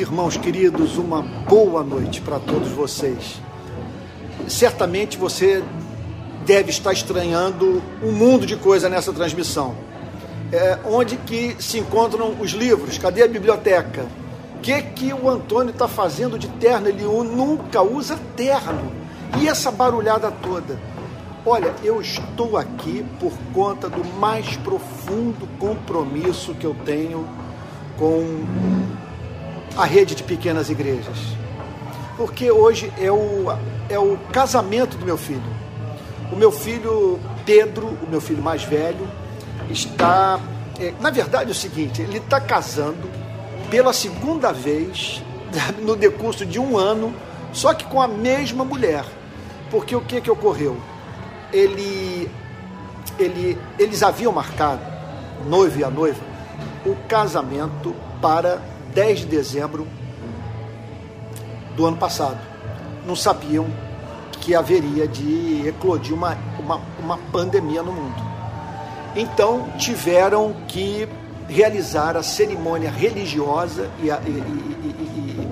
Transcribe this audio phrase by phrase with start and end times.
[0.00, 3.38] Irmãos queridos, uma boa noite para todos vocês.
[4.48, 5.62] Certamente você
[6.46, 9.74] deve estar estranhando um mundo de coisa nessa transmissão.
[10.50, 12.96] É, onde que se encontram os livros?
[12.96, 14.06] Cadê a biblioteca?
[14.56, 16.88] O que, que o Antônio está fazendo de terno?
[16.88, 18.90] Ele nunca usa terno.
[19.38, 20.80] E essa barulhada toda?
[21.44, 27.28] Olha, eu estou aqui por conta do mais profundo compromisso que eu tenho
[27.98, 28.79] com
[29.76, 31.16] a rede de pequenas igrejas.
[32.16, 33.46] Porque hoje é o,
[33.88, 35.42] é o casamento do meu filho.
[36.32, 39.08] O meu filho Pedro, o meu filho mais velho,
[39.70, 40.38] está.
[40.78, 43.10] É, na verdade é o seguinte, ele está casando
[43.70, 45.22] pela segunda vez
[45.82, 47.14] no decurso de um ano,
[47.52, 49.04] só que com a mesma mulher.
[49.70, 50.76] Porque o que, que ocorreu?
[51.52, 52.30] Ele,
[53.18, 54.82] ele, eles haviam marcado,
[55.46, 56.20] noivo e a noiva,
[56.84, 58.60] o casamento para
[58.94, 59.86] 10 de dezembro
[61.76, 62.38] do ano passado.
[63.06, 63.66] Não sabiam
[64.40, 68.30] que haveria de eclodir uma, uma, uma pandemia no mundo.
[69.14, 71.08] Então tiveram que
[71.48, 75.48] realizar a cerimônia religiosa e, a, e, e, e,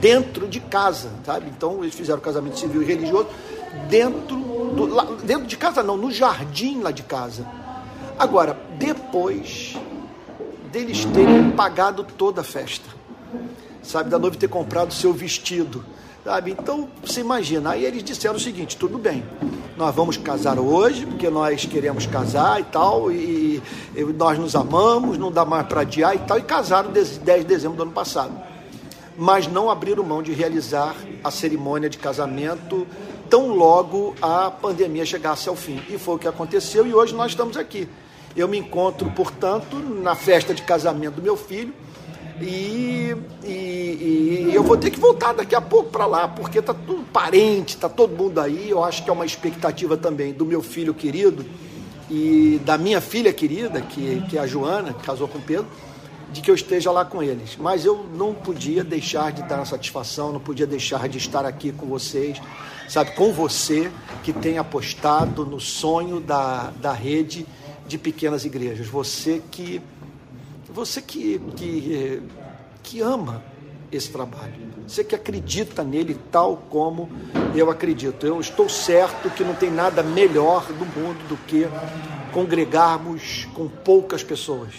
[0.00, 1.46] dentro de casa, sabe?
[1.48, 3.28] Então eles fizeram casamento civil e religioso
[3.88, 7.46] dentro, do, lá, dentro de casa, não, no jardim lá de casa.
[8.18, 9.76] Agora, depois
[10.70, 12.88] deles terem pagado toda a festa,
[13.82, 15.84] sabe, da noiva ter comprado seu vestido,
[16.24, 16.52] sabe?
[16.52, 19.24] Então, você imagina, aí eles disseram o seguinte: tudo bem,
[19.76, 23.62] nós vamos casar hoje, porque nós queremos casar e tal, e,
[23.94, 27.44] e nós nos amamos, não dá mais para adiar e tal, e casaram 10 de
[27.44, 28.32] dezembro do ano passado.
[29.16, 32.86] Mas não abriram mão de realizar a cerimônia de casamento
[33.28, 35.82] tão logo a pandemia chegasse ao fim.
[35.88, 37.88] E foi o que aconteceu, e hoje nós estamos aqui.
[38.38, 41.74] Eu me encontro, portanto, na festa de casamento do meu filho
[42.40, 46.72] e, e, e eu vou ter que voltar daqui a pouco para lá, porque tá
[46.72, 48.70] tudo parente, tá todo mundo aí.
[48.70, 51.44] Eu acho que é uma expectativa também do meu filho querido
[52.08, 55.66] e da minha filha querida, que, que é a Joana, que casou com Pedro,
[56.32, 57.56] de que eu esteja lá com eles.
[57.58, 61.86] Mas eu não podia deixar de dar satisfação, não podia deixar de estar aqui com
[61.86, 62.40] vocês,
[62.88, 63.90] sabe, com você
[64.22, 67.44] que tem apostado no sonho da, da rede
[67.88, 68.86] de pequenas igrejas.
[68.86, 69.82] Você que
[70.68, 72.22] você que, que,
[72.82, 73.42] que ama
[73.90, 74.54] esse trabalho,
[74.86, 77.08] você que acredita nele tal como
[77.54, 78.26] eu acredito.
[78.26, 81.66] Eu estou certo que não tem nada melhor do mundo do que
[82.32, 84.74] congregarmos com poucas pessoas.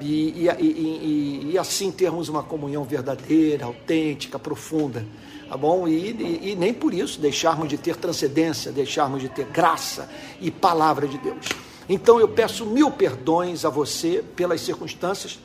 [0.00, 5.06] E, e, e, e, assim termos uma comunhão verdadeira, autêntica, profunda,
[5.48, 5.88] tá bom?
[5.88, 10.08] E, nem por isso deixarmos de ter transcendência, deixarmos de ter graça
[10.38, 11.46] e palavra de Deus.
[11.92, 15.40] Então eu peço mil perdões a você pelas circunstâncias.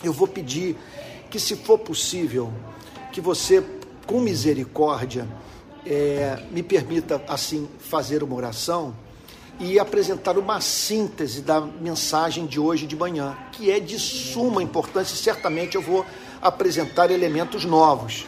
[0.00, 0.76] Eu vou pedir
[1.28, 2.52] que, se for possível,
[3.12, 3.64] que você,
[4.06, 5.26] com misericórdia,
[5.84, 8.94] é, me permita assim fazer uma oração
[9.58, 15.16] e apresentar uma síntese da mensagem de hoje de manhã, que é de suma importância
[15.16, 16.06] certamente eu vou
[16.40, 18.24] apresentar elementos novos.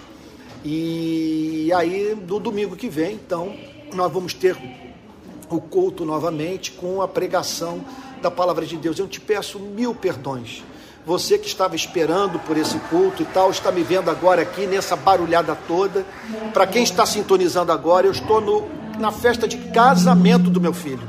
[0.64, 3.54] E aí, no domingo que vem, então,
[3.94, 4.56] nós vamos ter
[5.50, 7.84] o culto novamente com a pregação
[8.20, 8.98] da palavra de Deus.
[8.98, 10.62] Eu te peço mil perdões.
[11.06, 14.94] Você que estava esperando por esse culto e tal, está me vendo agora aqui nessa
[14.94, 16.04] barulhada toda.
[16.52, 21.08] Para quem está sintonizando agora, eu estou no, na festa de casamento do meu filho.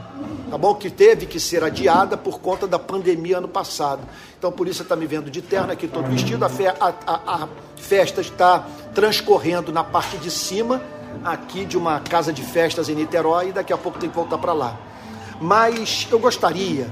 [0.50, 0.74] Tá bom?
[0.74, 4.02] Que teve que ser adiada por conta da pandemia ano passado.
[4.38, 6.44] Então, por isso você está me vendo de terno aqui, todo vestido.
[6.46, 10.82] A, fe, a, a, a festa está transcorrendo na parte de cima
[11.24, 14.38] aqui de uma casa de festas em Niterói e daqui a pouco tem que voltar
[14.38, 14.78] para lá.
[15.42, 16.88] Mas eu gostaria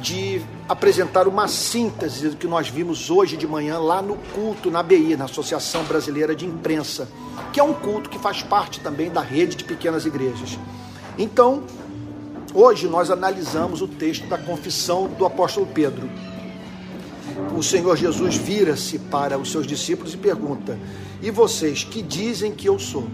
[0.00, 4.82] de apresentar uma síntese do que nós vimos hoje de manhã lá no culto na
[4.82, 7.08] BI, na Associação Brasileira de Imprensa,
[7.52, 10.58] que é um culto que faz parte também da rede de pequenas igrejas.
[11.18, 11.64] Então,
[12.54, 16.08] hoje nós analisamos o texto da confissão do apóstolo Pedro.
[17.56, 20.78] O Senhor Jesus vira-se para os seus discípulos e pergunta:
[21.22, 23.08] E vocês que dizem que eu sou?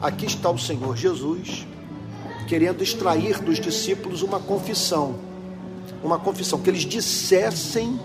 [0.00, 1.66] Aqui está o Senhor Jesus
[2.46, 5.16] querendo extrair dos discípulos uma confissão,
[6.02, 7.98] uma confissão que eles dissessem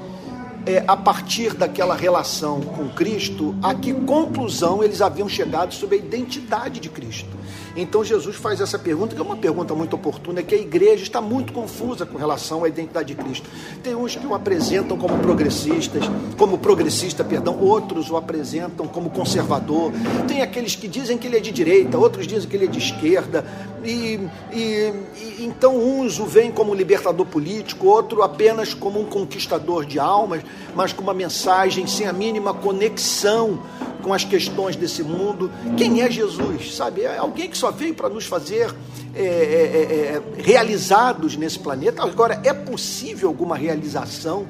[0.66, 6.00] é, a partir daquela relação com Cristo, a que conclusão eles haviam chegado sobre a
[6.00, 7.42] identidade de Cristo.
[7.75, 11.04] Então Jesus faz essa pergunta, que é uma pergunta muito oportuna, é que a igreja
[11.04, 13.50] está muito confusa com relação à identidade de Cristo.
[13.81, 16.04] Tem uns que o apresentam como progressistas,
[16.38, 19.92] como progressista, perdão, outros o apresentam como conservador.
[20.28, 22.80] Tem aqueles que dizem que ele é de direita, outros dizem que ele é de
[22.80, 23.46] esquerda.
[23.83, 24.19] E,
[24.51, 24.94] e,
[25.39, 30.42] então uns o veem como libertador político, outro apenas como um conquistador de almas,
[30.75, 33.60] mas com uma mensagem sem a mínima conexão
[34.01, 35.51] com as questões desse mundo.
[35.78, 36.75] Quem é Jesus?
[36.75, 37.01] Sabe?
[37.01, 38.74] É alguém que só veio para nos fazer
[39.13, 42.04] é, é, é, é, realizados nesse planeta.
[42.04, 44.45] Agora, é possível alguma realização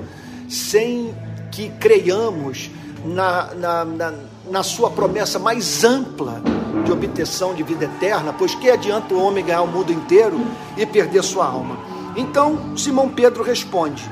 [0.49, 1.13] sem
[1.51, 2.69] que creiamos
[3.05, 4.13] na, na, na,
[4.49, 6.41] na sua promessa mais ampla
[6.83, 10.39] de obtenção de vida eterna, pois que adianta o homem ganhar o mundo inteiro
[10.77, 11.77] e perder sua alma?
[12.15, 14.09] Então, Simão Pedro responde: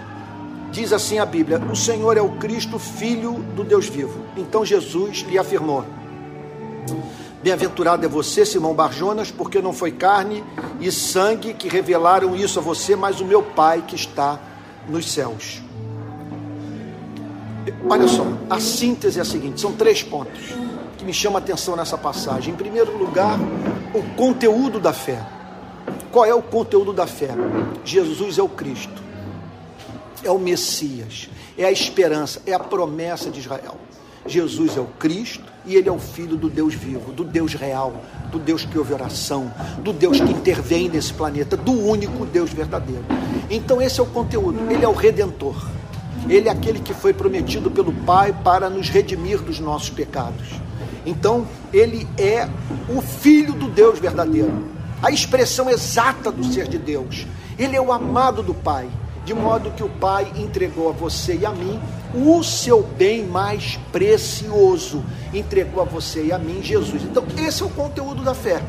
[0.71, 4.23] Diz assim a Bíblia: O Senhor é o Cristo, filho do Deus vivo.
[4.37, 5.83] Então Jesus lhe afirmou:
[7.41, 10.43] Bem-aventurado é você, Simão Barjonas, porque não foi carne
[10.79, 14.39] e sangue que revelaram isso a você, mas o meu Pai que está
[14.87, 15.61] nos céus.
[17.89, 20.68] Olha só, a síntese é a seguinte: são três pontos
[20.99, 22.53] que me chamam a atenção nessa passagem.
[22.53, 23.39] Em primeiro lugar,
[23.95, 25.25] o conteúdo da fé.
[26.11, 27.29] Qual é o conteúdo da fé?
[27.83, 29.09] Jesus é o Cristo
[30.23, 33.77] é o Messias, é a esperança, é a promessa de Israel.
[34.25, 38.01] Jesus é o Cristo e ele é o Filho do Deus vivo, do Deus real,
[38.31, 43.03] do Deus que ouve oração, do Deus que intervém nesse planeta, do único Deus verdadeiro.
[43.49, 44.59] Então, esse é o conteúdo.
[44.69, 45.67] Ele é o Redentor.
[46.27, 50.59] Ele é aquele que foi prometido pelo Pai para nos redimir dos nossos pecados.
[51.05, 52.47] Então, ele é
[52.89, 54.67] o Filho do Deus verdadeiro,
[55.01, 57.25] a expressão exata do ser de Deus.
[57.57, 58.89] Ele é o amado do Pai
[59.29, 61.79] de modo que o Pai entregou a você e a mim
[62.15, 67.03] o seu bem mais precioso, entregou a você e a mim Jesus.
[67.03, 68.59] Então, esse é o conteúdo da fé.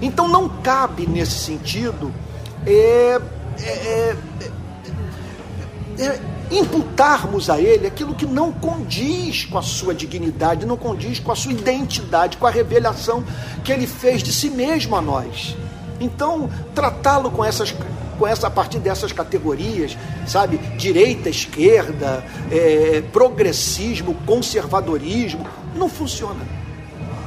[0.00, 2.12] Então, não cabe nesse sentido
[2.66, 3.20] é,
[3.60, 4.16] é, é,
[5.98, 6.20] é, é
[6.58, 11.36] imputarmos a Ele aquilo que não condiz com a sua dignidade, não condiz com a
[11.36, 13.24] sua identidade, com a revelação
[13.64, 15.56] que Ele fez de si mesmo a nós.
[16.00, 17.74] Então, tratá-lo com essas
[18.18, 19.96] com essa a partir dessas categorias,
[20.26, 20.58] sabe?
[20.76, 25.44] Direita, esquerda, é, progressismo, conservadorismo,
[25.74, 26.46] não funciona.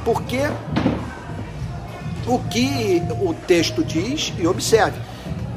[0.04, 0.40] Porque
[2.26, 4.98] o que o texto diz, e observe,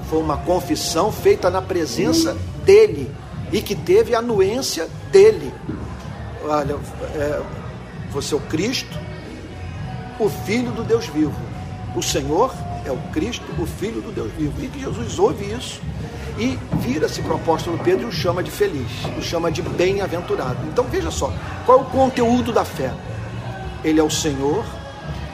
[0.09, 2.35] foi uma confissão feita na presença
[2.65, 3.09] dele
[3.51, 5.53] e que teve a anuência dele.
[6.43, 6.77] Olha,
[7.15, 7.41] é,
[8.11, 8.97] você é o Cristo,
[10.19, 11.35] o Filho do Deus vivo,
[11.95, 12.53] o Senhor
[12.85, 14.53] é o Cristo, o Filho do Deus vivo.
[14.63, 15.81] E que Jesus ouve isso
[16.37, 20.57] e vira-se para o apóstolo Pedro e o chama de feliz, o chama de bem-aventurado.
[20.71, 21.33] Então veja só,
[21.65, 22.93] qual é o conteúdo da fé?
[23.83, 24.65] Ele é o Senhor,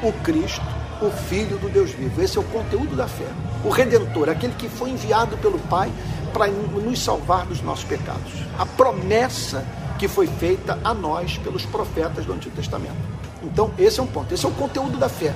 [0.03, 0.65] o Cristo,
[1.01, 2.21] o Filho do Deus vivo.
[2.21, 3.27] Esse é o conteúdo da fé.
[3.63, 5.91] O Redentor, aquele que foi enviado pelo Pai
[6.36, 8.34] para nos salvar dos nossos pecados.
[8.60, 9.66] A promessa
[9.98, 12.98] que foi feita a nós pelos profetas do Antigo Testamento.
[13.42, 14.34] Então, esse é um ponto.
[14.34, 15.34] Esse é o conteúdo da fé.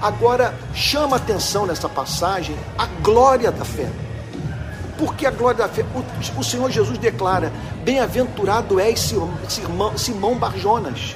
[0.00, 3.90] Agora, chama atenção nessa passagem a glória da fé.
[4.96, 7.52] Porque a glória da fé, o, o Senhor Jesus declara:
[7.84, 11.14] Bem-aventurado és Simão, Simão Barjonas.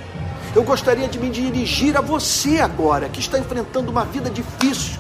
[0.55, 4.99] Eu gostaria de me dirigir a você agora, que está enfrentando uma vida difícil,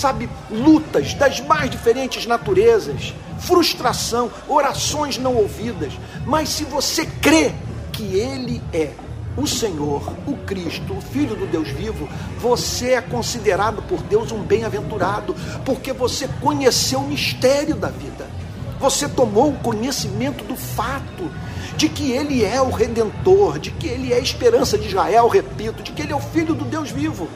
[0.00, 5.92] sabe, lutas das mais diferentes naturezas, frustração, orações não ouvidas.
[6.26, 7.52] Mas se você crê
[7.92, 8.92] que Ele é
[9.36, 12.08] o Senhor, o Cristo, o Filho do Deus vivo,
[12.38, 18.28] você é considerado por Deus um bem-aventurado, porque você conheceu o mistério da vida.
[18.78, 21.30] Você tomou o conhecimento do fato
[21.76, 25.82] de que Ele é o Redentor, de que Ele é a esperança de Israel, repito,
[25.82, 27.28] de que Ele é o Filho do Deus vivo.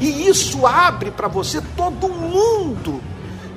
[0.00, 3.00] E isso abre para você todo um mundo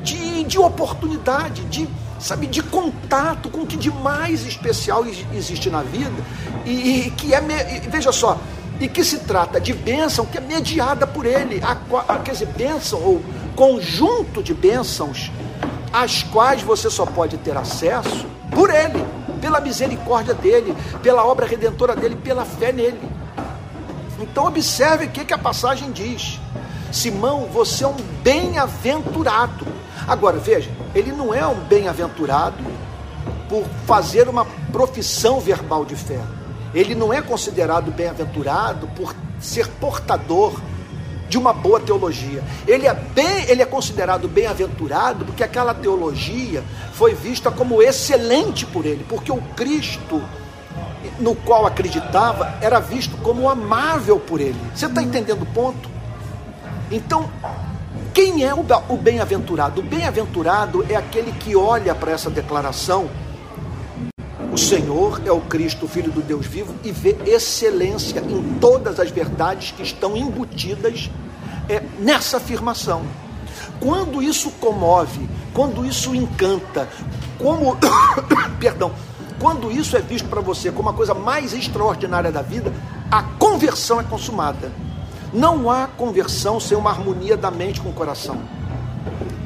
[0.04, 1.88] de, de oportunidade, de
[2.20, 6.24] sabe, de contato com o que de mais especial existe na vida
[6.66, 7.42] e, e que é,
[7.90, 8.40] veja só,
[8.80, 12.48] e que se trata de bênção que é mediada por ele, a, a, quer dizer,
[12.48, 13.22] bênção ou
[13.56, 15.32] conjunto de bênçãos
[15.92, 19.06] às quais você só pode ter acesso por ele,
[19.40, 23.00] pela misericórdia dele, pela obra redentora dele, pela fé nele.
[24.24, 26.40] Então observe o que, que a passagem diz.
[26.92, 29.68] Simão, você é um bem-aventurado.
[30.08, 32.64] Agora, veja, ele não é um bem-aventurado
[33.50, 36.22] por fazer uma profissão verbal de fé.
[36.74, 40.60] Ele não é considerado bem-aventurado por ser portador
[41.28, 42.44] de uma boa teologia.
[42.66, 46.64] Ele é bem, ele é considerado bem-aventurado porque aquela teologia
[46.94, 50.24] foi vista como excelente por ele, porque o Cristo
[51.20, 54.60] no qual acreditava era visto como amável por ele.
[54.74, 55.90] Você está entendendo o ponto?
[56.92, 57.30] Então,
[58.14, 59.82] quem é o bem-aventurado?
[59.82, 63.10] O bem-aventurado é aquele que olha para essa declaração.
[64.52, 69.10] O Senhor é o Cristo, Filho do Deus vivo, e vê excelência em todas as
[69.10, 71.10] verdades que estão embutidas
[71.68, 73.02] é, nessa afirmação.
[73.80, 76.88] quando isso comove, quando isso encanta,
[77.40, 77.78] como,
[78.60, 78.92] perdão,
[79.40, 82.72] quando isso é visto para você como a coisa mais extraordinária da vida,
[83.12, 84.72] a conversão é consumada.
[85.34, 88.38] Não há conversão sem uma harmonia da mente com o coração.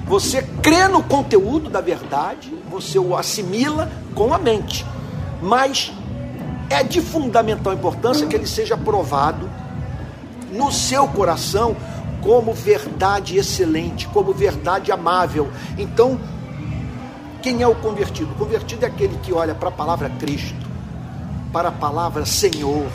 [0.06, 4.86] Você crê no conteúdo da verdade, você o assimila com a mente,
[5.41, 5.91] mas
[6.70, 9.50] é de fundamental importância que ele seja provado
[10.51, 11.75] no seu coração
[12.22, 15.50] como verdade excelente, como verdade amável.
[15.77, 16.20] Então,
[17.48, 18.30] quem é o convertido?
[18.34, 20.68] O convertido é aquele que olha para a palavra Cristo,
[21.54, 22.86] para a palavra Senhor,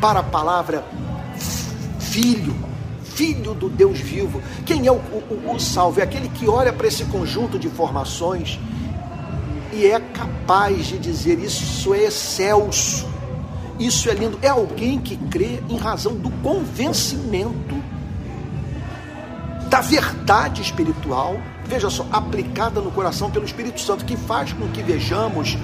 [0.00, 0.84] para a palavra
[1.98, 2.54] Filho,
[3.02, 4.40] Filho do Deus vivo.
[4.64, 5.98] Quem é o, o, o salvo?
[5.98, 8.60] É aquele que olha para esse conjunto de informações
[9.72, 13.04] e é capaz de dizer: Isso é excelso,
[13.80, 14.38] isso é lindo.
[14.40, 17.74] É alguém que crê em razão do convencimento
[19.68, 21.36] da verdade espiritual,
[21.68, 25.56] veja só, aplicada no coração pelo Espírito Santo, que faz com que vejamos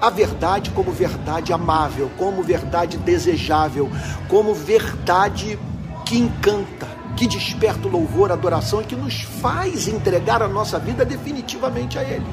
[0.00, 3.90] a verdade como verdade amável, como verdade desejável,
[4.28, 5.58] como verdade
[6.04, 10.78] que encanta, que desperta o louvor, a adoração e que nos faz entregar a nossa
[10.78, 12.26] vida definitivamente a Ele.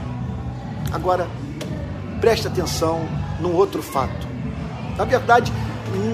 [0.92, 1.28] Agora,
[2.20, 3.08] preste atenção
[3.40, 4.28] num outro fato.
[4.98, 5.54] Na verdade,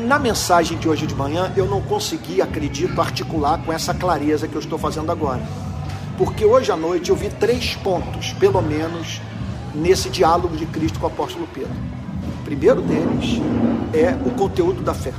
[0.05, 4.55] na mensagem de hoje de manhã, eu não consegui, acredito, articular com essa clareza que
[4.55, 5.41] eu estou fazendo agora.
[6.17, 9.21] Porque hoje à noite eu vi três pontos, pelo menos,
[9.75, 11.71] nesse diálogo de Cristo com o apóstolo Pedro.
[12.41, 13.39] O primeiro deles
[13.93, 15.13] é o conteúdo da fé.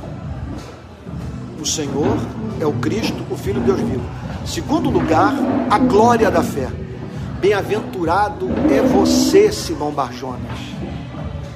[1.59, 2.17] O Senhor
[2.59, 4.03] é o Cristo, o Filho de Deus vivo.
[4.45, 5.33] Segundo lugar,
[5.69, 6.67] a glória da fé.
[7.39, 10.78] Bem-aventurado é você, Simão Barjonas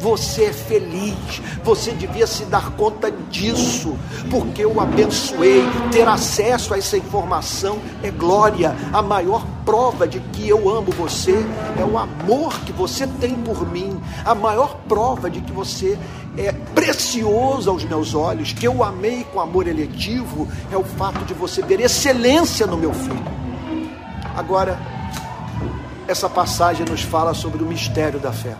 [0.03, 3.98] você é feliz, você devia se dar conta disso,
[4.29, 5.63] porque eu abençoei.
[5.93, 8.75] Ter acesso a essa informação é glória.
[8.91, 11.45] A maior prova de que eu amo você
[11.79, 13.98] é o amor que você tem por mim.
[14.25, 15.98] A maior prova de que você
[16.38, 21.33] é precioso aos meus olhos, que eu amei com amor eletivo, é o fato de
[21.33, 23.24] você ver excelência no meu filho.
[24.36, 24.77] Agora,
[26.10, 28.57] essa passagem nos fala sobre o mistério da fé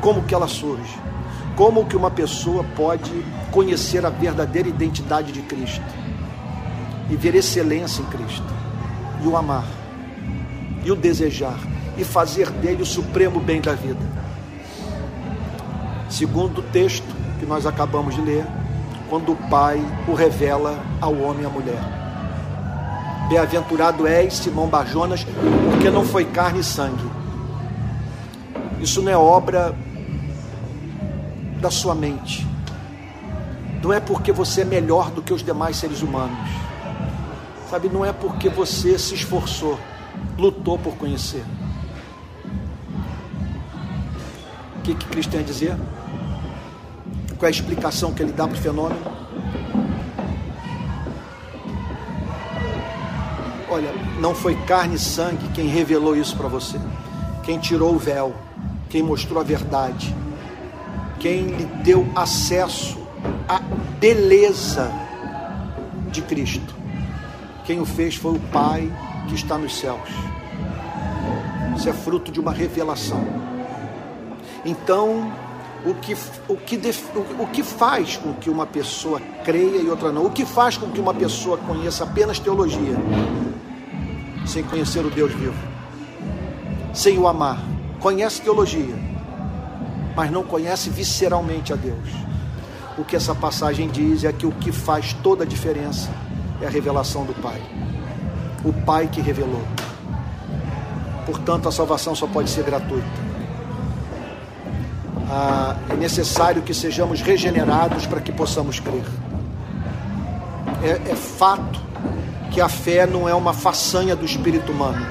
[0.00, 0.98] como que ela surge,
[1.56, 3.10] como que uma pessoa pode
[3.50, 5.84] conhecer a verdadeira identidade de Cristo
[7.10, 8.46] e ver excelência em Cristo
[9.22, 9.66] e o amar
[10.84, 11.58] e o desejar
[11.96, 14.00] e fazer dele o supremo bem da vida.
[16.08, 17.06] Segundo o texto
[17.38, 18.46] que nós acabamos de ler,
[19.08, 22.00] quando o Pai o revela ao homem e à mulher.
[23.28, 25.26] Bem-aventurado és, Simão Barjonas,
[25.70, 27.10] porque não foi carne e sangue.
[28.80, 29.74] Isso não é obra
[31.60, 32.46] da sua mente.
[33.82, 36.50] Não é porque você é melhor do que os demais seres humanos.
[37.70, 39.78] Sabe, não é porque você se esforçou,
[40.36, 41.44] lutou por conhecer.
[44.76, 45.76] O que, que Cristo tem a dizer?
[47.38, 49.00] Qual é a explicação que ele dá para o fenômeno?
[53.68, 56.78] Olha, não foi carne e sangue quem revelou isso para você,
[57.44, 58.34] quem tirou o véu,
[58.88, 60.12] quem mostrou a verdade,
[61.20, 62.98] quem lhe deu acesso
[63.46, 63.60] à
[64.00, 64.90] beleza
[66.10, 66.74] de Cristo.
[67.64, 68.90] Quem o fez foi o Pai
[69.28, 70.08] que está nos céus.
[71.76, 73.22] Isso é fruto de uma revelação.
[74.64, 75.30] Então,
[75.84, 76.16] o que,
[76.48, 76.80] o, que
[77.38, 80.26] o que faz com que uma pessoa creia e outra não?
[80.26, 82.96] O que faz com que uma pessoa conheça apenas teologia,
[84.46, 85.56] sem conhecer o Deus vivo,
[86.92, 87.62] sem o amar?
[88.00, 89.09] Conhece teologia,
[90.20, 92.10] mas não conhece visceralmente a Deus.
[92.98, 96.10] O que essa passagem diz é que o que faz toda a diferença
[96.60, 97.58] é a revelação do Pai.
[98.62, 99.62] O Pai que revelou.
[101.24, 103.08] Portanto, a salvação só pode ser gratuita.
[105.30, 109.06] Ah, é necessário que sejamos regenerados para que possamos crer.
[110.82, 111.80] É, é fato
[112.50, 115.06] que a fé não é uma façanha do espírito humano,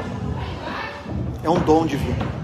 [1.44, 2.39] é um dom divino.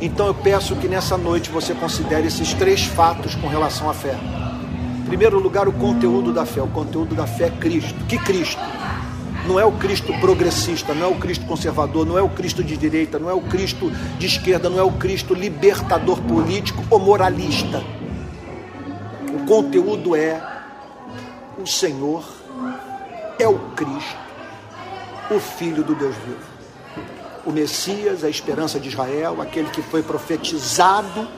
[0.00, 4.18] Então eu peço que nessa noite você considere esses três fatos com relação à fé.
[4.98, 6.62] Em primeiro lugar, o conteúdo da fé.
[6.62, 8.06] O conteúdo da fé é Cristo.
[8.06, 8.62] Que Cristo?
[9.46, 12.76] Não é o Cristo progressista, não é o Cristo conservador, não é o Cristo de
[12.76, 17.82] direita, não é o Cristo de esquerda, não é o Cristo libertador político ou moralista.
[19.34, 20.40] O conteúdo é
[21.58, 22.24] o Senhor,
[23.38, 24.18] é o Cristo,
[25.30, 26.59] o Filho do Deus vivo
[27.44, 31.28] o Messias, a esperança de Israel, aquele que foi profetizado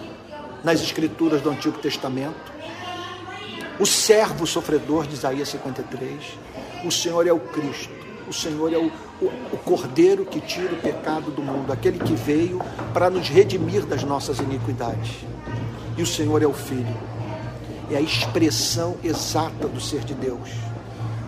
[0.65, 2.53] nas Escrituras do Antigo Testamento,
[3.79, 6.39] o servo sofredor de Isaías 53.
[6.85, 7.93] O Senhor é o Cristo,
[8.29, 8.87] o Senhor é o,
[9.21, 12.61] o, o Cordeiro que tira o pecado do mundo, aquele que veio
[12.93, 15.25] para nos redimir das nossas iniquidades.
[15.97, 16.97] E o Senhor é o Filho,
[17.91, 20.51] é a expressão exata do ser de Deus,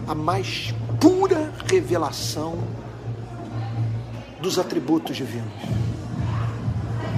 [0.06, 2.58] a mais pura revelação
[4.44, 5.50] dos atributos divinos.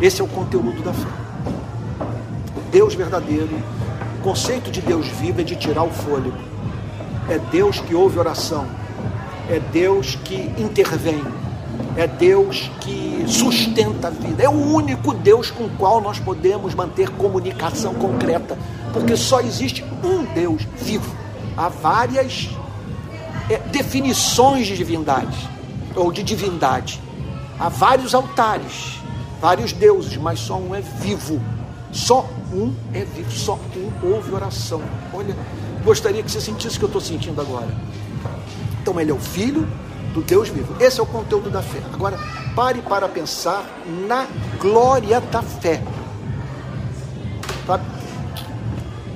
[0.00, 1.08] Esse é o conteúdo da fé.
[2.70, 3.50] Deus verdadeiro,
[4.20, 6.38] o conceito de Deus vivo é de tirar o fôlego.
[7.28, 8.66] É Deus que ouve oração,
[9.50, 11.24] é Deus que intervém,
[11.96, 16.76] é Deus que sustenta a vida, é o único Deus com o qual nós podemos
[16.76, 18.56] manter comunicação concreta,
[18.92, 21.12] porque só existe um Deus vivo.
[21.56, 22.50] Há várias
[23.50, 25.48] é, definições de divindade
[25.96, 27.00] ou de divindade,
[27.58, 29.00] há vários altares,
[29.40, 31.40] vários deuses, mas só um é vivo.
[31.92, 34.82] Só um é vivo, só um ouve oração.
[35.12, 35.34] Olha,
[35.84, 37.68] gostaria que você sentisse o que eu estou sentindo agora.
[38.82, 39.66] Então ele é o filho
[40.12, 40.74] do Deus vivo.
[40.80, 41.80] Esse é o conteúdo da fé.
[41.92, 42.18] Agora,
[42.54, 43.64] pare para pensar
[44.06, 44.26] na
[44.60, 45.82] glória da fé.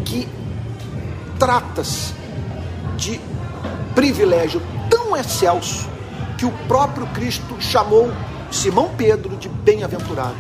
[0.05, 0.29] Que
[1.39, 2.15] trata-se
[2.97, 3.21] de
[3.95, 5.90] privilégio tão excelso
[6.41, 8.11] que o próprio Cristo chamou
[8.51, 10.39] Simão Pedro de bem-aventurado.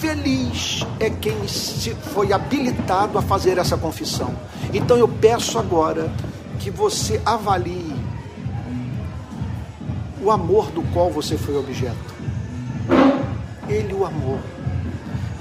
[0.00, 4.34] Feliz é quem se foi habilitado a fazer essa confissão.
[4.72, 6.10] Então eu peço agora
[6.58, 7.94] que você avalie
[10.22, 12.14] o amor do qual você foi objeto.
[13.68, 14.40] Ele o amou.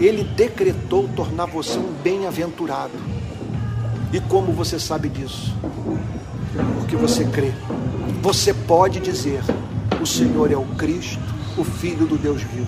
[0.02, 2.92] Ele decretou tornar você um bem-aventurado.
[4.12, 5.56] E como você sabe disso?
[6.76, 7.54] Porque você crê.
[8.22, 9.42] Você pode dizer:
[10.02, 11.20] O Senhor é o Cristo,
[11.58, 12.68] o Filho do Deus vivo.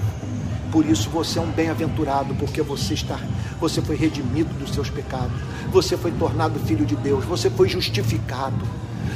[0.72, 3.20] Por isso você é um bem-aventurado, porque você está,
[3.60, 5.40] você foi redimido dos seus pecados.
[5.72, 8.68] Você foi tornado filho de Deus, você foi justificado.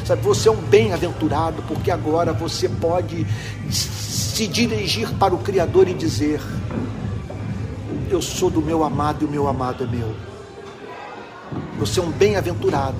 [0.05, 3.25] Sabe, você é um bem-aventurado, porque agora você pode
[3.69, 6.41] se dirigir para o Criador e dizer:
[8.09, 10.13] Eu sou do meu amado e o meu amado é meu.
[11.77, 12.97] Você é um bem-aventurado,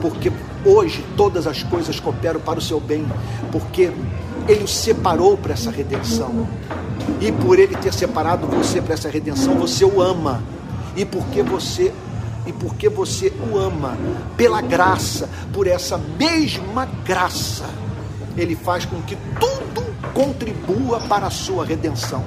[0.00, 0.32] porque
[0.64, 3.06] hoje todas as coisas cooperam para o seu bem,
[3.52, 3.92] porque
[4.48, 6.48] Ele o separou para essa redenção.
[7.20, 10.42] E por Ele ter separado você para essa redenção, você o ama.
[10.96, 11.92] E porque você
[12.46, 13.96] e porque você o ama,
[14.36, 17.66] pela graça, por essa mesma graça,
[18.36, 22.24] Ele faz com que tudo contribua para a sua redenção.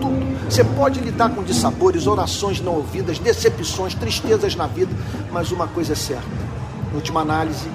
[0.00, 0.32] Tudo.
[0.48, 4.92] Você pode lidar com dissabores, orações não ouvidas, decepções, tristezas na vida,
[5.30, 6.26] mas uma coisa é certa:
[6.94, 7.68] última análise,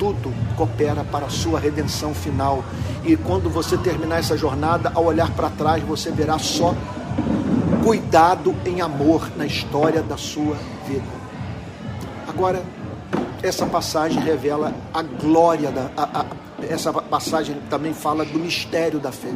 [0.00, 2.64] tudo coopera para a sua redenção final.
[3.04, 6.74] E quando você terminar essa jornada, ao olhar para trás, você verá só
[7.84, 10.56] cuidado em amor na história da sua
[10.88, 11.20] vida.
[12.26, 12.62] Agora,
[13.42, 15.90] essa passagem revela a glória da.
[15.94, 16.26] A, a,
[16.68, 19.32] essa passagem também fala do mistério da fé.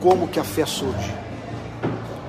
[0.00, 1.14] Como que a fé surge?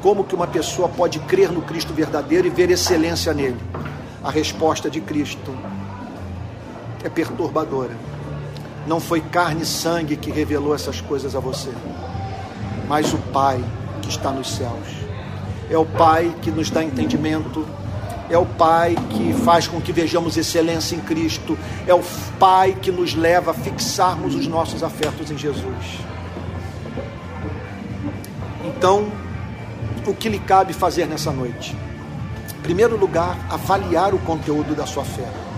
[0.01, 3.59] Como que uma pessoa pode crer no Cristo verdadeiro e ver excelência nele?
[4.23, 5.51] A resposta de Cristo
[7.03, 7.95] é perturbadora.
[8.87, 11.71] Não foi carne e sangue que revelou essas coisas a você,
[12.87, 13.63] mas o Pai
[14.01, 15.01] que está nos céus.
[15.69, 17.65] É o Pai que nos dá entendimento,
[18.29, 22.01] é o Pai que faz com que vejamos excelência em Cristo, é o
[22.39, 25.99] Pai que nos leva a fixarmos os nossos afetos em Jesus.
[28.65, 29.11] Então,
[30.07, 31.75] o que lhe cabe fazer nessa noite?
[32.57, 35.50] Em primeiro lugar, avaliar o conteúdo da sua fé.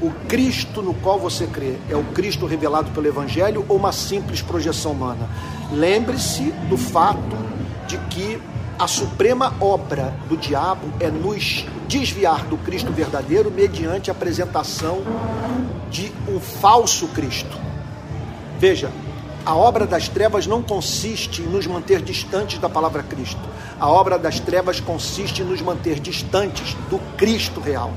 [0.00, 4.42] O Cristo no qual você crê é o Cristo revelado pelo Evangelho ou uma simples
[4.42, 5.28] projeção humana?
[5.72, 7.36] Lembre-se do fato
[7.86, 8.40] de que
[8.78, 15.02] a suprema obra do diabo é nos desviar do Cristo verdadeiro mediante a apresentação
[15.90, 17.58] de um falso Cristo.
[18.58, 18.90] Veja,
[19.46, 23.40] a obra das trevas não consiste em nos manter distantes da palavra Cristo.
[23.80, 27.92] A obra das trevas consiste em nos manter distantes do Cristo real.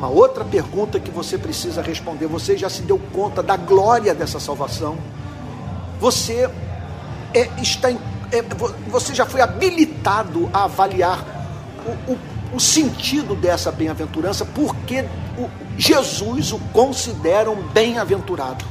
[0.00, 4.40] Uma outra pergunta que você precisa responder: você já se deu conta da glória dessa
[4.40, 4.96] salvação?
[6.00, 6.48] Você
[7.34, 8.42] é, está é,
[8.88, 11.22] você já foi habilitado a avaliar
[11.86, 12.18] o, o,
[12.54, 15.04] o sentido dessa bem-aventurança, porque
[15.38, 18.64] o, Jesus o considera um bem-aventurado.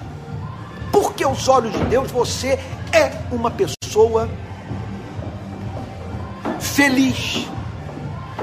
[0.92, 2.58] Porque aos olhos de Deus você
[2.92, 4.28] é uma pessoa
[6.60, 7.46] feliz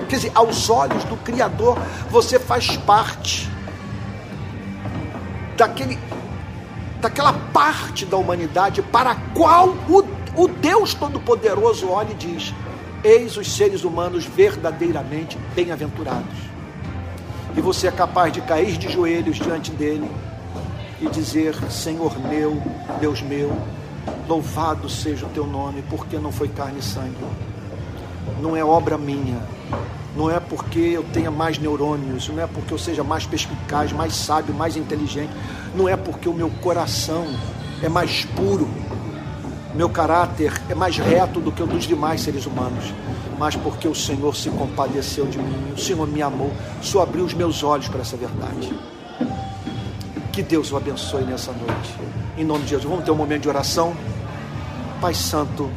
[0.09, 1.79] Quer dizer, aos olhos do Criador,
[2.11, 3.51] você faz parte
[5.57, 5.99] daquele,
[7.01, 10.05] daquela parte da humanidade para a qual o,
[10.37, 12.55] o Deus Todo-Poderoso olha e diz:
[13.03, 16.47] Eis os seres humanos verdadeiramente bem-aventurados.
[17.57, 20.09] E você é capaz de cair de joelhos diante dele
[21.01, 22.63] e dizer: Senhor meu,
[23.01, 23.57] Deus meu,
[24.29, 27.17] louvado seja o teu nome, porque não foi carne e sangue,
[28.41, 29.41] não é obra minha,
[30.17, 34.15] não é porque eu tenha mais neurônios, não é porque eu seja mais perspicaz, mais
[34.15, 35.31] sábio, mais inteligente,
[35.75, 37.27] não é porque o meu coração
[37.83, 38.67] é mais puro,
[39.75, 42.95] meu caráter é mais reto do que o dos demais seres humanos,
[43.39, 46.51] mas porque o Senhor se compadeceu de mim, o Senhor me amou,
[46.81, 48.73] só abriu os meus olhos para essa verdade.
[50.33, 51.95] Que Deus o abençoe nessa noite.
[52.39, 53.95] Em nome de Jesus, vamos ter um momento de oração.
[55.01, 55.71] Pai Santo,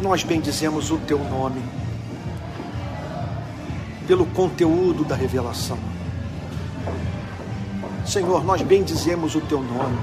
[0.00, 1.60] nós bendizemos o teu nome
[4.12, 5.78] pelo conteúdo da revelação.
[8.04, 9.98] Senhor, nós bendizemos o teu nome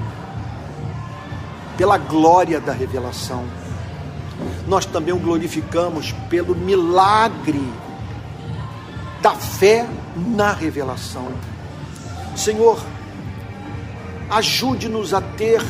[1.76, 3.44] pela glória da revelação.
[4.66, 7.62] Nós também o glorificamos pelo milagre
[9.22, 11.28] da fé na revelação.
[12.34, 12.84] Senhor,
[14.28, 15.62] ajude-nos a ter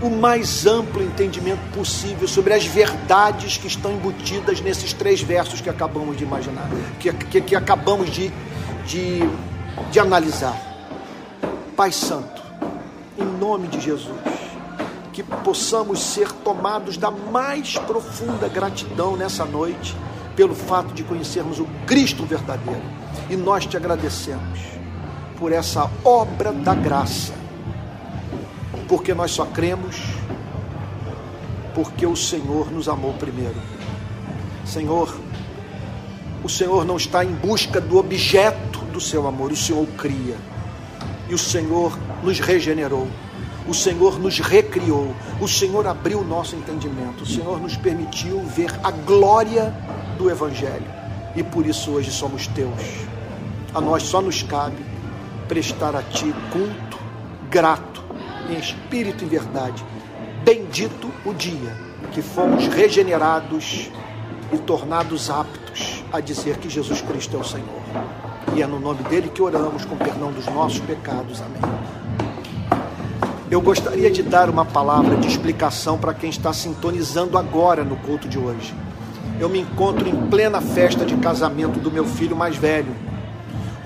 [0.00, 5.68] o mais amplo entendimento possível sobre as verdades que estão embutidas nesses três versos que
[5.68, 6.68] acabamos de imaginar,
[7.00, 8.30] que, que, que acabamos de,
[8.86, 9.20] de,
[9.90, 10.56] de analisar.
[11.76, 12.42] Pai Santo,
[13.18, 14.14] em nome de Jesus,
[15.12, 19.96] que possamos ser tomados da mais profunda gratidão nessa noite
[20.36, 22.82] pelo fato de conhecermos o Cristo verdadeiro.
[23.28, 24.60] E nós te agradecemos
[25.36, 27.32] por essa obra da graça,
[28.88, 29.96] porque nós só cremos
[31.74, 33.54] porque o Senhor nos amou primeiro.
[34.64, 35.16] Senhor,
[36.42, 40.36] o Senhor não está em busca do objeto do seu amor, o Senhor cria.
[41.28, 43.06] E o Senhor nos regenerou
[43.68, 48.74] o Senhor nos recriou, o Senhor abriu o nosso entendimento, o Senhor nos permitiu ver
[48.82, 49.74] a glória
[50.16, 50.86] do Evangelho
[51.36, 52.72] e por isso hoje somos teus.
[53.74, 54.82] A nós só nos cabe
[55.46, 56.98] prestar a Ti culto,
[57.50, 58.02] grato,
[58.48, 59.84] em espírito e verdade.
[60.44, 61.76] Bendito o dia
[62.12, 63.90] que fomos regenerados
[64.52, 67.82] e tornados aptos a dizer que Jesus Cristo é o Senhor.
[68.54, 71.42] E é no nome dele que oramos com perdão dos nossos pecados.
[71.42, 71.60] Amém.
[73.50, 78.28] Eu gostaria de dar uma palavra de explicação para quem está sintonizando agora no culto
[78.28, 78.74] de hoje.
[79.40, 82.94] Eu me encontro em plena festa de casamento do meu filho mais velho.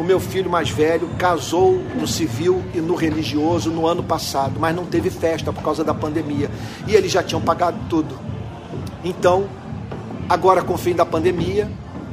[0.03, 4.75] O meu filho mais velho casou no civil e no religioso no ano passado, mas
[4.75, 6.51] não teve festa por causa da pandemia.
[6.88, 8.19] E eles já tinham pagado tudo.
[9.05, 9.47] Então,
[10.29, 11.71] agora com o fim da pandemia,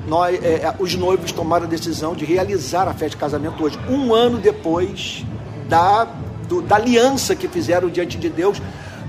[0.08, 3.80] nós, é, é os noivos tomaram a decisão de realizar a festa de casamento hoje,
[3.89, 5.25] um ano depois
[5.67, 6.08] da
[6.47, 8.62] do, da aliança que fizeram diante de Deus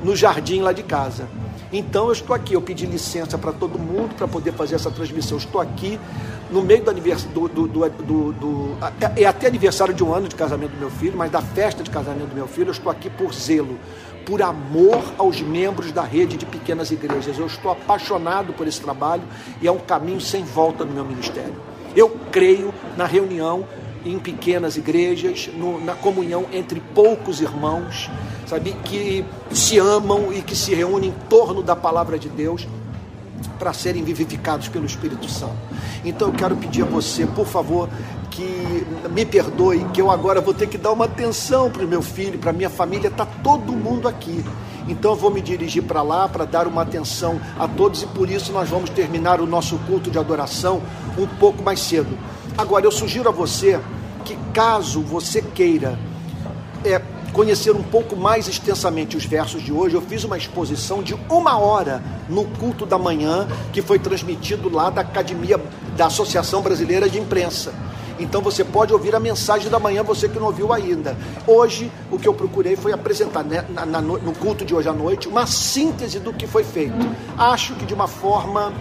[0.03, 1.29] no jardim lá de casa.
[1.73, 5.37] Então eu estou aqui, eu pedi licença para todo mundo para poder fazer essa transmissão.
[5.39, 6.01] Eu estou aqui
[6.51, 8.77] no meio do aniversário do, do, do, do,
[9.17, 11.83] é, é até aniversário de um ano de casamento do meu filho, mas da festa
[11.83, 13.79] de casamento do meu filho, eu estou aqui por zelo,
[14.27, 17.39] por amor aos membros da rede de pequenas igrejas.
[17.39, 19.23] Eu estou apaixonado por esse trabalho
[19.63, 21.55] e é um caminho sem volta no meu ministério.
[21.95, 23.65] Eu creio na reunião
[24.05, 28.11] em pequenas igrejas, no, na comunhão entre poucos irmãos,
[28.51, 32.67] sabe, que se amam e que se reúnem em torno da palavra de Deus
[33.59, 35.57] para serem vivificados pelo Espírito Santo.
[36.05, 37.89] Então eu quero pedir a você, por favor,
[38.31, 42.03] que me perdoe, que eu agora vou ter que dar uma atenção para o meu
[42.03, 44.45] filho, para minha família, está todo mundo aqui.
[44.89, 48.31] Então eu vou me dirigir para lá para dar uma atenção a todos e por
[48.31, 50.83] isso nós vamos terminar o nosso culto de adoração
[51.19, 52.19] um pouco mais cedo.
[52.57, 53.79] Agora, eu sugiro a você
[54.25, 55.99] que, caso você queira
[56.85, 57.01] é,
[57.33, 61.59] conhecer um pouco mais extensamente os versos de hoje, eu fiz uma exposição de uma
[61.59, 65.61] hora no culto da manhã, que foi transmitido lá da Academia
[65.97, 67.73] da Associação Brasileira de Imprensa.
[68.21, 71.17] Então você pode ouvir a mensagem da manhã, você que não ouviu ainda.
[71.47, 74.93] Hoje, o que eu procurei foi apresentar né, na, na, no culto de hoje à
[74.93, 76.95] noite uma síntese do que foi feito.
[77.39, 78.75] Acho que de uma forma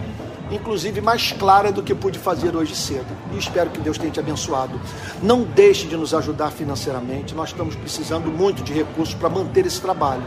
[0.50, 3.06] inclusive mais clara do que pude fazer hoje cedo.
[3.32, 4.80] E espero que Deus tenha te abençoado.
[5.22, 9.80] Não deixe de nos ajudar financeiramente, nós estamos precisando muito de recursos para manter esse
[9.80, 10.22] trabalho.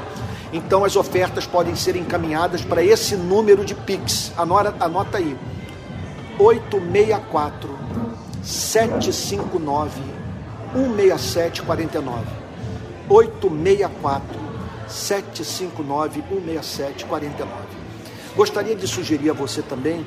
[0.51, 4.31] Então as ofertas podem ser encaminhadas para esse número de Pix.
[4.37, 5.35] Anota, anota aí.
[6.37, 7.69] 864
[8.43, 10.01] 759
[10.73, 12.25] 16749.
[13.09, 14.39] 864
[14.87, 17.82] 759 16749.
[18.35, 20.05] Gostaria de sugerir a você também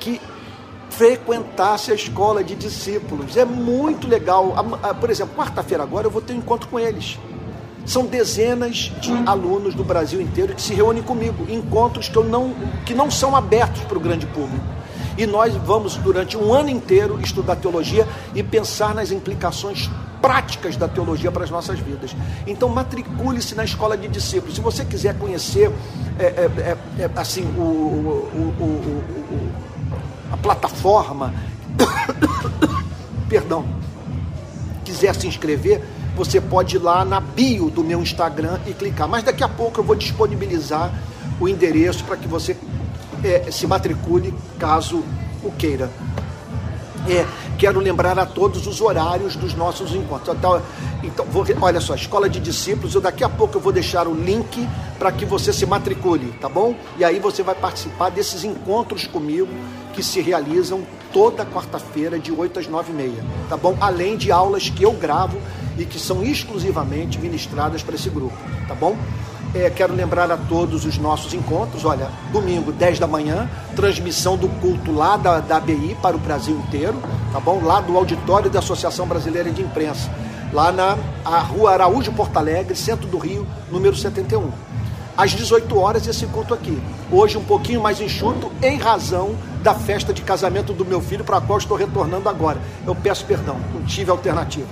[0.00, 0.20] que
[0.90, 3.36] frequentasse a escola de discípulos.
[3.36, 4.54] É muito legal.
[5.00, 7.18] Por exemplo, quarta-feira agora eu vou ter um encontro com eles.
[7.86, 12.54] São dezenas de alunos do Brasil inteiro que se reúnem comigo, encontros que, eu não,
[12.84, 14.64] que não são abertos para o grande público.
[15.16, 19.88] E nós vamos, durante um ano inteiro, estudar teologia e pensar nas implicações
[20.20, 22.14] práticas da teologia para as nossas vidas.
[22.46, 24.54] Então, matricule-se na escola de discípulos.
[24.54, 25.70] Se você quiser conhecer
[26.18, 29.52] é, é, é, é assim o, o, o,
[30.32, 31.32] a plataforma,
[33.28, 33.64] perdão,
[34.84, 35.82] quiser se inscrever,
[36.16, 39.08] você pode ir lá na bio do meu Instagram e clicar.
[39.08, 40.92] Mas daqui a pouco eu vou disponibilizar
[41.40, 42.56] o endereço para que você
[43.22, 45.04] é, se matricule caso
[45.42, 45.90] o queira.
[47.10, 50.36] É, quero lembrar a todos os horários dos nossos encontros.
[50.36, 50.62] Então,
[51.02, 54.14] então vou, olha só, Escola de Discípulos, eu daqui a pouco eu vou deixar o
[54.14, 54.68] link
[54.98, 56.74] para que você se matricule, tá bom?
[56.98, 59.48] E aí você vai participar desses encontros comigo
[59.94, 63.76] que se realizam toda quarta-feira de 8 às 9 e meia, tá bom?
[63.80, 65.40] Além de aulas que eu gravo
[65.78, 68.96] e que são exclusivamente ministradas para esse grupo, tá bom?
[69.54, 71.84] É, quero lembrar a todos os nossos encontros.
[71.84, 76.56] Olha, domingo, 10 da manhã, transmissão do culto lá da, da ABI para o Brasil
[76.56, 77.00] inteiro,
[77.32, 77.62] tá bom?
[77.64, 80.10] Lá do auditório da Associação Brasileira de Imprensa,
[80.52, 80.96] lá na
[81.40, 84.50] rua Araújo Porto Alegre, centro do Rio, número 71.
[85.16, 86.80] Às 18 horas, esse culto aqui.
[87.10, 91.38] Hoje, um pouquinho mais enxuto, em razão da festa de casamento do meu filho, para
[91.38, 92.60] a qual estou retornando agora.
[92.86, 94.68] Eu peço perdão, não tive alternativa.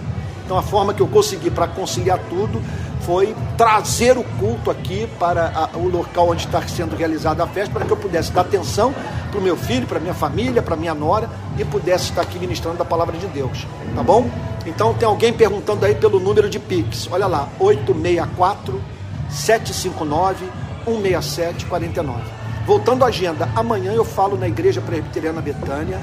[0.46, 2.62] Então, a forma que eu consegui para conciliar tudo
[3.00, 7.74] foi trazer o culto aqui para a, o local onde está sendo realizada a festa,
[7.74, 8.94] para que eu pudesse dar atenção
[9.30, 11.28] para o meu filho, para minha família, para minha nora
[11.58, 13.66] e pudesse estar aqui ministrando a palavra de Deus.
[13.94, 14.30] Tá bom?
[14.64, 17.08] Então tem alguém perguntando aí pelo número de Pix.
[17.10, 18.80] Olha lá, 864
[19.28, 20.46] 759
[20.84, 22.22] 167 49.
[22.64, 26.00] Voltando à agenda, amanhã eu falo na Igreja Presbiteriana Betânia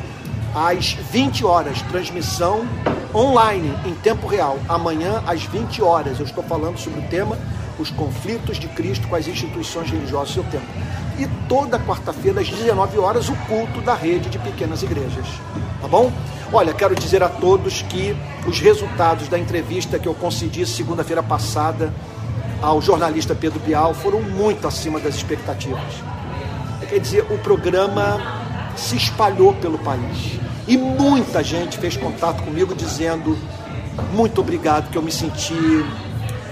[0.54, 2.66] às 20 horas, transmissão
[3.14, 4.58] online, em tempo real.
[4.68, 7.38] Amanhã, às 20 horas, eu estou falando sobre o tema
[7.80, 10.66] Os conflitos de Cristo com as instituições religiosas do seu tempo.
[11.18, 15.26] E toda quarta-feira, às 19 horas, o culto da rede de pequenas igrejas.
[15.82, 16.12] Tá bom?
[16.52, 18.16] Olha, quero dizer a todos que
[18.48, 21.94] os resultados da entrevista que eu concedi segunda-feira passada
[22.62, 25.82] ao jornalista Pedro Bial foram muito acima das expectativas.
[26.88, 28.22] Quer dizer, o programa
[28.76, 30.40] se espalhou pelo país.
[30.68, 33.38] E muita gente fez contato comigo dizendo:
[34.14, 35.56] muito obrigado, que eu me senti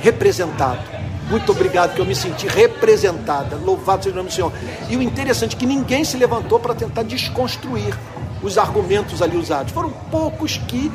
[0.02, 0.82] representado.
[1.30, 3.56] Muito obrigado, que eu me senti representada.
[3.56, 4.52] Louvado seja o nome do Senhor.
[4.90, 7.98] E o interessante é que ninguém se levantou para tentar desconstruir
[8.44, 9.72] os argumentos ali usados.
[9.72, 10.92] Foram poucos que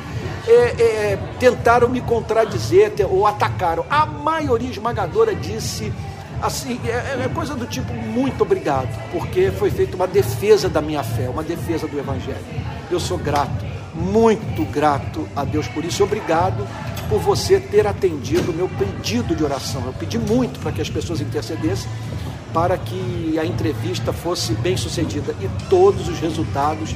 [0.47, 3.85] é, é, tentaram me contradizer ou atacaram.
[3.89, 5.91] A maioria esmagadora disse
[6.41, 11.03] assim, é, é, coisa do tipo muito obrigado, porque foi feita uma defesa da minha
[11.03, 12.45] fé, uma defesa do Evangelho.
[12.89, 16.03] Eu sou grato, muito grato a Deus por isso.
[16.03, 16.67] Obrigado
[17.09, 19.83] por você ter atendido o meu pedido de oração.
[19.85, 21.89] Eu pedi muito para que as pessoas intercedessem
[22.53, 26.95] para que a entrevista fosse bem sucedida e todos os resultados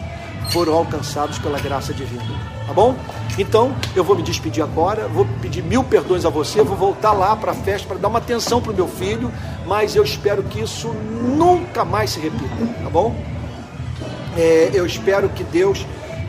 [0.49, 2.23] foram alcançados pela graça divina.
[2.65, 2.95] Tá bom?
[3.37, 7.35] Então, eu vou me despedir agora, vou pedir mil perdões a você, vou voltar lá
[7.35, 9.31] para a festa para dar uma atenção para o meu filho,
[9.65, 13.15] mas eu espero que isso nunca mais se repita, tá bom?
[14.37, 15.85] É, eu espero que Deus,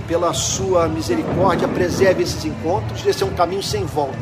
[0.07, 3.07] pela sua misericórdia, preserve esses encontros.
[3.07, 4.19] Esse é um caminho sem volta.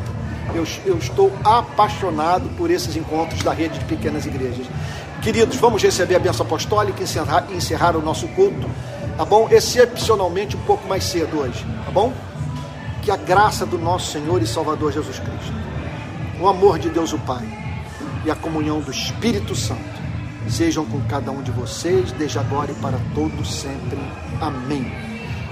[0.53, 4.65] Eu, eu estou apaixonado por esses encontros da rede de pequenas igrejas.
[5.21, 8.67] Queridos, vamos receber a bênção apostólica e encerrar, encerrar o nosso culto
[9.21, 9.47] tá bom?
[9.51, 12.11] Excepcionalmente um pouco mais cedo hoje, tá bom?
[13.03, 15.53] Que a graça do nosso Senhor e Salvador Jesus Cristo,
[16.39, 17.45] o amor de Deus o Pai
[18.25, 19.90] e a comunhão do Espírito Santo
[20.49, 23.99] sejam com cada um de vocês, desde agora e para todos sempre.
[24.39, 24.91] Amém.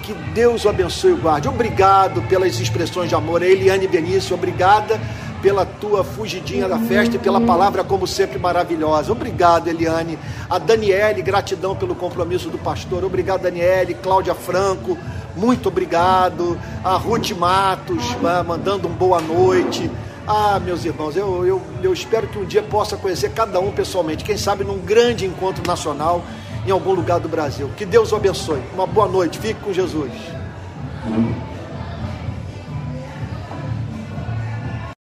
[0.03, 1.47] Que Deus o abençoe e guarde.
[1.47, 3.43] Obrigado pelas expressões de amor.
[3.43, 4.99] Eliane Benício, obrigada
[5.41, 9.11] pela tua fugidinha da festa e pela palavra, como sempre, maravilhosa.
[9.11, 10.17] Obrigado, Eliane.
[10.49, 13.03] A Daniele, gratidão pelo compromisso do pastor.
[13.03, 13.93] Obrigado, Daniele.
[13.93, 14.97] Cláudia Franco,
[15.35, 16.59] muito obrigado.
[16.83, 18.03] A Ruth Matos,
[18.45, 19.89] mandando um boa noite.
[20.31, 24.23] Ah, meus irmãos, eu, eu, eu espero que um dia possa conhecer cada um pessoalmente.
[24.23, 26.23] Quem sabe num grande encontro nacional
[26.67, 27.67] em algum lugar do Brasil.
[27.75, 28.61] Que Deus o abençoe.
[28.71, 29.39] Uma boa noite.
[29.39, 30.11] Fique com Jesus.